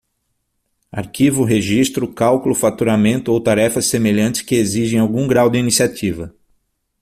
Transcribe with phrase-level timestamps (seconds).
[0.91, 6.33] Arquivo, registro, cálculo, faturamento ou tarefas semelhantes que exigem algum grau de iniciativa.